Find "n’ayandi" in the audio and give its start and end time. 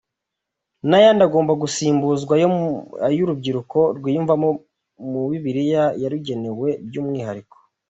0.87-1.21